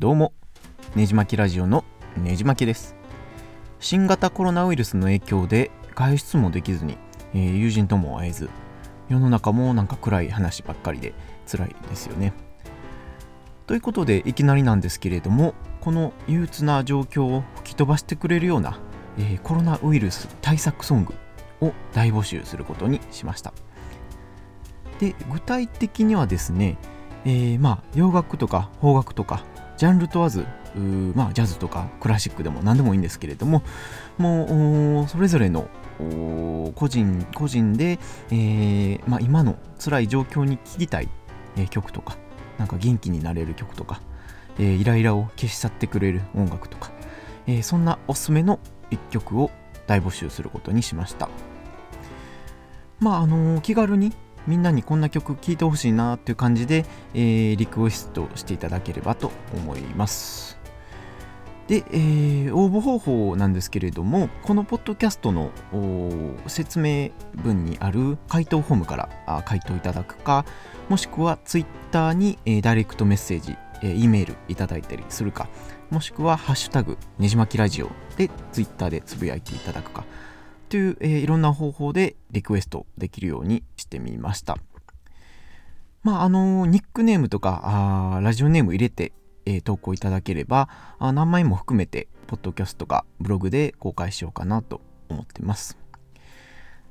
[0.00, 0.32] どうも
[0.94, 1.82] ねじまきラジオの
[2.16, 2.94] ねじまきです。
[3.80, 6.96] 新型コロナウイルスの影響で外出もできずに、
[7.34, 8.48] えー、友人とも会えず
[9.08, 11.14] 世の中もなんか暗い話ばっかりで
[11.50, 12.32] 辛いですよね。
[13.66, 18.78] ということでいきなりなんですけれどもこの憂鬱な状況を吹き飛ばしてくれるような、
[19.18, 21.14] えー、コロナウイルス対策ソング
[21.60, 23.52] を大募集することにしました。
[25.00, 26.78] で具体的にはですね、
[27.24, 29.42] えー、まあ洋楽とか邦楽とか
[29.78, 30.44] ジャンル問わず
[31.14, 33.62] まあ、ジャズとかクラシックでも何でもいいんですけれども
[34.18, 35.68] もうそれぞれの
[36.74, 37.98] 個人個人で、
[38.30, 41.08] えーまあ、今の辛い状況に聴きたい、
[41.56, 42.16] えー、曲とか
[42.58, 44.00] なんか元気になれる曲とか、
[44.58, 46.92] えー、イライラを消し去ってくれる音楽とか、
[47.46, 49.50] えー、そんなおすすめの一曲を
[49.86, 51.28] 大募集することにしました。
[53.00, 54.12] まああの気軽に
[54.48, 60.58] みんなにこんな曲聴いてほしいなっていう感じで、えー、リクエストしていただければと思います。
[61.66, 65.50] で、えー、応募方法なんですけれども、このポッドキャストの
[66.46, 70.46] 説明文にある回答フォームから回答いただくか、
[70.88, 75.46] もしくは Twitter に、えー、ダイレクトメッセージ、えー、E メールいただいたりするか、
[75.90, 80.04] もしくはハッシュタグねじまきラジオで Twitter でつぶやいていただくか、
[80.68, 84.56] という、えー、いろんな方法でリクエストできるようにしてみました。
[86.02, 87.62] まあ、あの、ニックネームとか
[88.16, 89.12] あラジオネーム入れて、
[89.46, 95.78] えー、投稿いただければあ何枚も含めてポッドキャストかブログで公開しようかなと思ってます。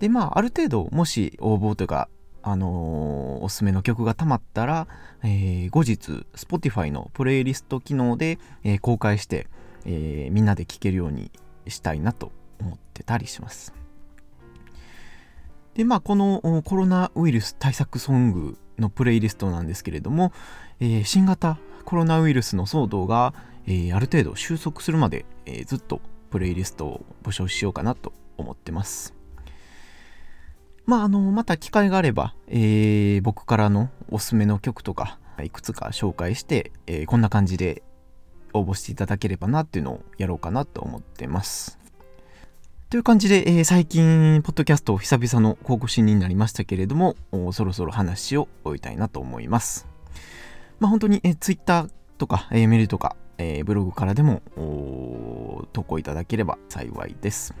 [0.00, 2.08] でまあある程度もし応募とか
[2.42, 4.88] あのー、おすすめの曲がたまったら、
[5.22, 9.46] えー、後日 Spotify のプレイリスト機能で、えー、公開して、
[9.84, 11.30] えみんなで聴けるように
[11.68, 12.32] したいなと
[13.00, 13.72] ってたりします。
[15.74, 20.32] で、まあ、このコロナウイルス対策ソングのプレイリストなんですけれども、
[20.80, 23.34] えー、新型コロナウイルスの騒動が、
[23.66, 29.14] えー、ある程度収束するまで、えー、ずっとプレイリストを募集しようかなと思ってます。
[30.86, 37.82] まあ、あの、また機会があれば、えー、僕からのおすすめの曲とか、いくつか紹介して、えー、こんな感じで
[38.52, 41.79] 応募していただければなっていうのをやろうかなと思ってます。
[42.90, 47.14] という感じで、えー、最近、ポッドキャストを久々の更新になりましたけれども、
[47.52, 49.86] そろそろ話を終えたいなと思います。
[50.80, 51.86] まあ、本当に、えー、Twitter
[52.18, 54.42] とか、えー、メールとか、えー、ブログからでも
[55.72, 57.54] 投稿いただければ幸いです。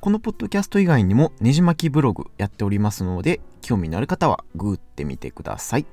[0.00, 5.86] このポッドキャスト以外にもねじ巻きブログやっておりますので、興味のある方はグーってみてください。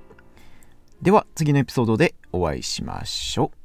[1.02, 3.65] では次のエピソードでお会いしましょう。